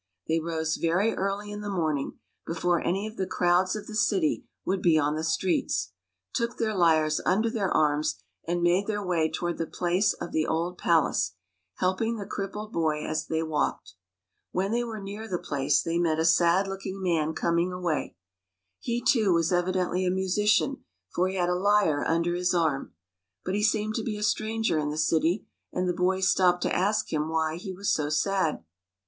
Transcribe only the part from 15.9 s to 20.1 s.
met a sad looking man coming away. He, too, was evidently a.